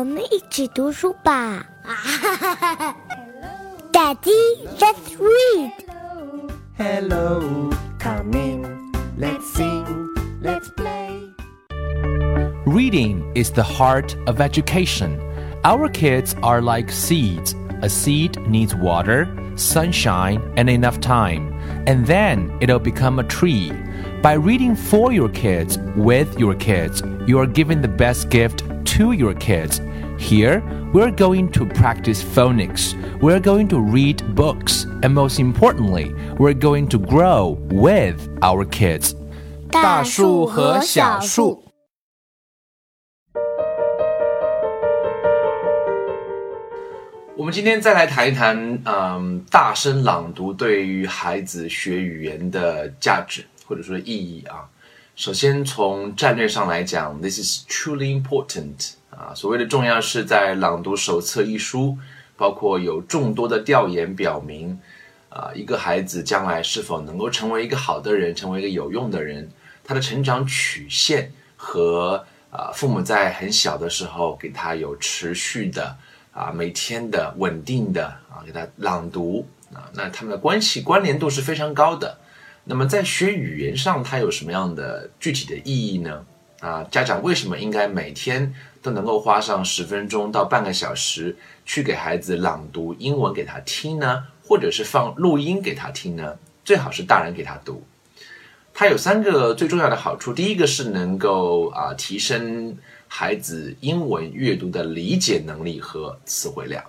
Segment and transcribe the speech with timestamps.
[0.00, 1.64] 我们一起读书吧。
[3.92, 5.72] Daddy, let's read.
[6.76, 8.92] Hello, come in.
[9.18, 10.08] Let's sing.
[10.42, 11.32] Let's play.
[12.66, 15.18] Reading is the heart of education.
[15.64, 17.54] Our kids are like seeds.
[17.82, 21.52] A seed needs water, sunshine, and enough time,
[21.86, 23.70] and then it'll become a tree.
[24.22, 28.62] By reading for your kids, with your kids, you are giving the best gift
[28.96, 29.80] to your kids.
[30.20, 32.94] Here, we're going to practice phonics.
[33.20, 34.86] We're going to read books.
[35.02, 39.14] And most importantly, we're going to grow with our kids.
[39.70, 41.62] 大树和小树。
[47.36, 54.66] 我们今天再来谈一谈，嗯，大声朗读对于孩子学语言的价值或者说意义啊。
[55.14, 59.31] 首先从战略上来讲，this is truly important 啊。
[59.35, 61.97] 所谓的重要是在朗读手册一书，
[62.35, 64.79] 包括有众多的调研表明，
[65.29, 69.47] 啊，一个孩子将来是否能够成为一个好的人，成为一个有用的人，
[69.83, 75.95] 他的成长曲线和啊父母在很小的时候给他有持续的。
[76.33, 82.17] 啊，每天的稳定的啊，给他朗读啊，那他们的关系关联度是非常高的。
[82.63, 86.25] 那么在学语言上，它有什么样的具体的意义呢？
[86.61, 94.23] 啊，家长为什么应该每天都能够花上十分钟到半个小时去给孩子朗读英文给他听呢？
[94.47, 96.37] 或者是放录音给他听呢？
[96.63, 97.83] 最好是大人给他读。
[98.73, 102.77] 它有三个最重要的好处，第一个是能够啊提升。
[103.13, 106.81] 孩子英文阅读的理解能力和词汇量，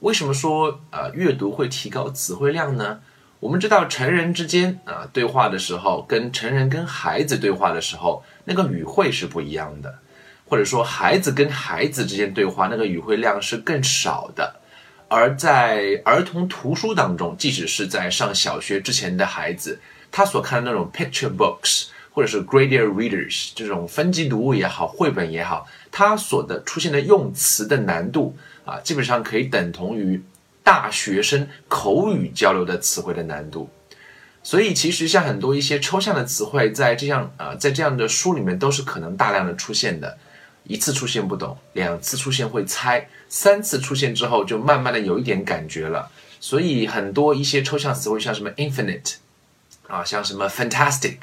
[0.00, 3.00] 为什么说呃阅读会提高词汇量呢？
[3.46, 10.00] 我们知道成人之间啊对话的时候，跟成人跟孩子对话的时候，那个语汇是不一样的，
[10.48, 14.56] 或者说孩子跟孩子之间对话，那个语汇量是更少的。
[15.06, 19.78] 而在儿童图书当中，即使是在上小学之前的孩子，
[20.10, 21.86] 他所看的那种 picture books。
[22.16, 30.18] 或者是 graded readers 这种分级读物也好，绘本也好，它所的出现的用词的难度啊，基本上可以等同于
[30.66, 33.70] 大学生口语交流的词汇的难度。
[34.42, 40.18] 所以，其实像很多一些抽象的词汇，在这样啊，在这样的书里面都是可能大量的出现的。
[40.64, 46.10] 一次出现不懂，两次出现会猜，三次出现之后就慢慢的有一点感觉了。
[46.40, 49.14] 所以，很多一些抽象词汇，像什么 infinite
[49.86, 51.18] 啊，像什么 fantastic。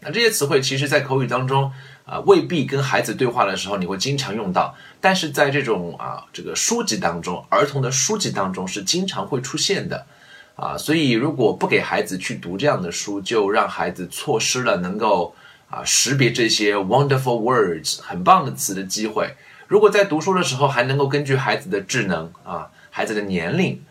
[0.00, 1.72] 那这些词汇其实，在口语当中
[2.04, 10.06] 啊，未必跟孩子对话的时候你会经常用到，但是在这种啊这个书籍当中，儿童的书籍当中是经常会出现的，
[10.54, 15.34] 啊，所以如果不给孩子去读这样的书，就让孩子错失了能够
[15.70, 19.34] 啊识别这些 wonderful words 很棒的词的机会。
[19.66, 23.82] 如果在读书的时候还能够根据孩子的智能啊，孩子的年龄。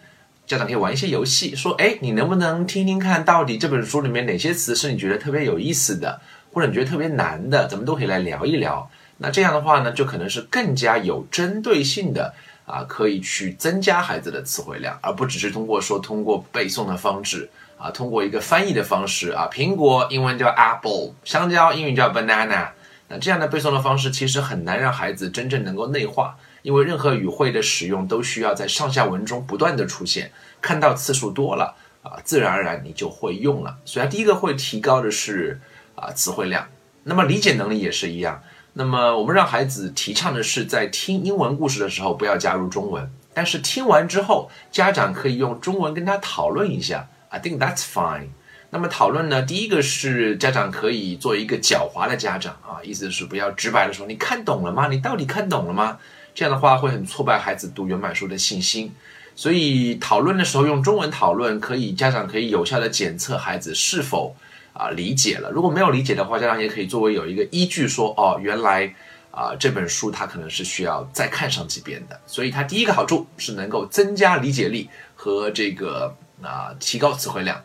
[0.47, 6.22] 家长可以玩一些游戏，说：“哎，你能不能听听看到底这本书里面哪些词是你觉得特别有意思的，
[6.53, 7.67] 或者你觉得特别难的？
[7.67, 8.88] 咱们都可以来聊一聊。
[9.17, 12.31] 那这样的话呢，就可能是更加有针对性的
[12.66, 22.67] 啊，可以去增加孩子的词汇量，而不只是通过说通过背诵的方式啊，通过一个翻译的方式啊，苹果英文叫 apple，香蕉英语叫 banana。
[23.07, 33.77] 那这样的背诵的方式其实很难让孩子真正能够内化。”因为任何语汇的使用都需要在上下文中不断的出现，看到次数多了啊，自然而然你就会用了。
[33.85, 35.61] 所以第一个会提高的是
[35.93, 36.67] 啊词汇量，
[37.03, 38.41] 那么理解能力也是一样。
[38.73, 47.07] 那么我们让孩子提倡的是，在听英文故事的时候不要加入中文，但是听完之后，家长可以用中文跟他讨论一下。
[47.29, 48.29] I think that's fine。
[48.71, 54.87] 那么讨论呢，第一个是家长可以做一个狡猾的家长啊，意思是不要直白的说你看懂了吗？
[54.87, 55.99] 你到底看懂了吗？
[56.35, 58.91] 这样的话会很挫败孩子读原版书的信心，
[59.38, 64.35] 所以讨论的时候用中文讨论，可以家长可以有效的检测孩子是否
[64.74, 65.50] 啊理解了。
[65.50, 68.94] 如果没有理解的话，家长也可以作为有一个依据说，哦，原来
[69.31, 72.19] 啊这本书他可能是需要再看上几遍的。
[72.27, 77.63] 所以它第一个好处是能够增加理解力和这个啊提高词汇量。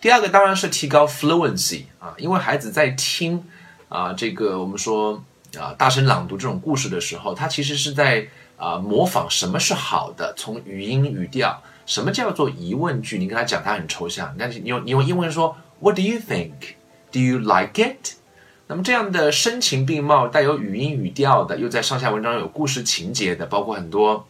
[0.00, 3.44] 第二个当然是提高 fluency 啊，因为孩子在听
[3.88, 5.24] 啊这个我们说。
[5.58, 13.18] 啊，大声朗读这种故事的时候，他其实是在啊模仿什么是好的，从语音语调，什么叫做疑问句？
[13.18, 16.52] 你跟他讲，他很抽象，但是你用你用英文说，What do you think?
[17.12, 18.14] Do you like it?
[18.66, 24.26] 那么这样的声情并茂、带有语音语调的，又在上下文章有故事情节的，包括很多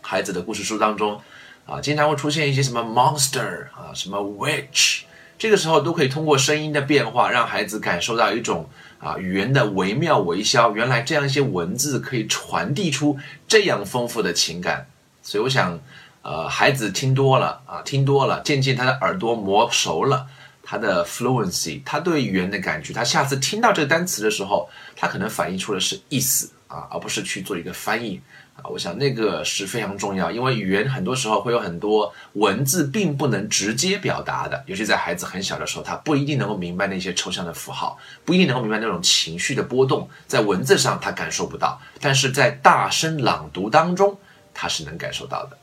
[0.00, 1.20] 孩子的故事书当中
[1.66, 5.02] 啊，经常会出现一些什么 monster 啊，什么 witch，
[5.36, 8.66] 这个时候都可以通过声音的变化，让孩子感受到一种
[8.98, 10.72] 啊语言的惟妙惟肖。
[10.72, 14.86] 原来这样一些文字可以传递出这样丰富的情感。
[15.22, 15.78] 所以我想，
[16.22, 20.26] 呃，孩子听多了啊，听多了，渐渐他的耳朵磨熟了，
[20.62, 28.20] 他的 fluency，他对语言的感觉，他下次听到这个单词的时候，他可能反映出的是意思啊，而不是去做一个翻译。
[28.56, 44.18] 啊，我想那个是非常重要，因为语言很多时候会有很多文字并不能直接表达的，尤其在孩子很小的时候，他不一定能够明白那些抽象的符号，不一定能够明白那种情绪的波动，在文字上他感受不到，但是在大声朗读当中，
[44.54, 45.58] 他是能感受到的。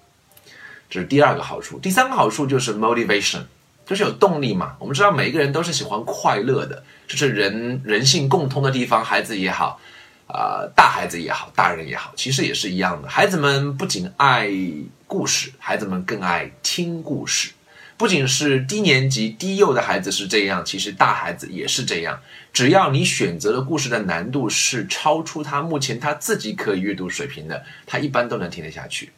[0.88, 3.42] 这是第二个好处，第三个好处就是 motivation，
[3.88, 4.76] 就是有动力嘛。
[4.78, 9.80] 我们知道每一个人都是喜欢快乐的，这是人人性共通的地方，孩子也好。
[10.34, 13.08] 啊，大孩子也好，大人也好，其实也是一样的。
[13.08, 14.50] 孩子们不仅爱
[15.06, 17.52] 故事，孩子们更爱听故事。
[17.96, 22.20] 不仅是低年级、低幼的孩子是这样，其实大孩子也是这样。
[22.52, 29.12] 只要你选择的故事的难度是超出他目前他自己可以阅读水平的，他一般都能听得下去。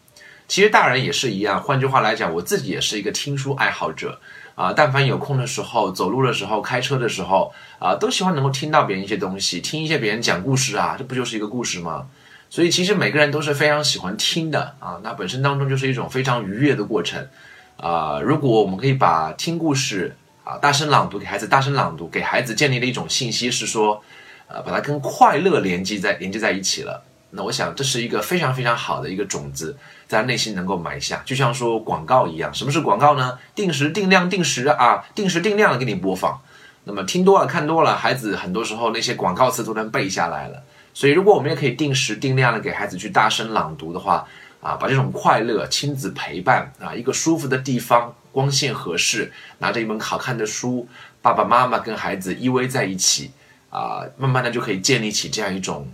[0.50, 1.64] 其实大人也是一样。
[1.64, 4.20] 换句话来讲，我自己也是一个听书爱好者。
[4.56, 12.08] 啊，但凡有空的时候，走路的时候，开车的时候，啊，都喜欢能够听到别人一些东西，听一些别人讲故事啊，这不就是一个故事吗？
[12.50, 17.28] 所以其实每个人都是非常喜欢听的啊，那本身当中就是一种非常愉悦的过程
[17.76, 18.20] 啊。
[18.22, 20.16] 如果我们可以把听故事
[20.46, 24.02] 啊，大声朗读给孩子，大声朗读给孩子建立的一种信息是说，
[24.48, 27.04] 呃，把它跟快乐连接在连接在一起了。
[27.36, 29.76] 那我想这是一个非常非常好的一个种子，
[30.08, 32.54] 在内心能够埋下，就像说广告一样。
[32.54, 33.38] 什么是广告呢？
[33.54, 36.40] 定时定量定时啊，定时定量的给你播放。
[36.86, 40.64] 那么听多了看多了，孩子很多时候那些广告词都能背下来了。
[40.94, 44.26] 所以如果我们也可以定时定量的给孩子去大声朗读的话，
[44.62, 50.88] 啊，把这种快乐、亲子陪伴啊，一个舒服的地方，光线合适，拿着一本好看的书，
[51.22, 53.32] 爸爸妈妈跟孩子依偎在一起，
[53.70, 55.86] 啊，慢慢的就可以建立起这样一种。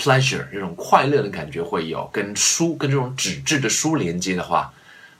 [0.00, 4.72] Pleasure 这种快乐的感觉会有跟书跟这种纸质的书连接的话，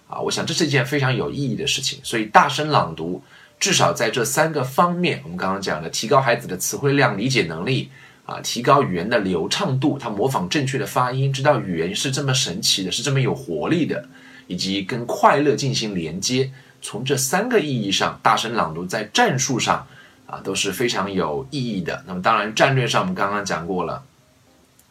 [0.08, 2.00] 啊，我想这是一件非常有意义的事情。
[2.02, 3.22] 所以大声朗读，
[3.58, 7.90] 至少在这三个方面，我们刚刚讲的，提高孩子的词汇量、理解能力，
[8.24, 14.08] 啊，提高语言的流畅度，他模仿正确的发音，知道语言是这么神奇的，是这么有活力的，
[14.46, 16.50] 以及跟快乐进行连接。
[16.80, 19.86] 从这三个意义上，大声朗读在战术上
[20.26, 22.02] 啊都是非常有意义的。
[22.06, 24.02] 那么当然战略上，我们刚刚讲过了。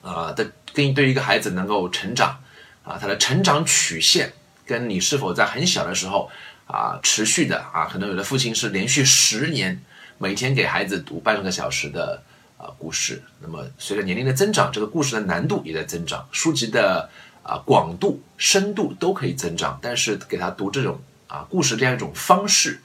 [0.01, 2.40] 啊，的跟对于一个孩子能够成长，
[2.84, 4.31] 啊，他的成长曲线
[4.66, 6.30] 跟你是否在很小的时候
[6.68, 9.81] 啊持续的啊，可能有的父亲是连续十年
[10.18, 12.22] 每天给孩子读半个小时的
[12.57, 17.10] 啊故事，那么随着年龄的增长，这个故事的难度也在增长，书籍的
[17.44, 22.81] 啊广度、深度都可以增长，但是给他读这种啊故事这样一种方式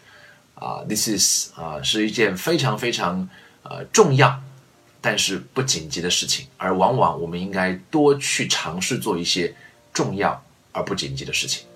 [0.55, 3.29] 啊，this is 啊是一件非常非常
[3.63, 4.41] 呃重要。
[5.06, 9.55] 但是不紧急的事情，而往往我们应该多去尝试做一些
[9.93, 10.43] 重要
[10.73, 11.67] 而不紧急的事情。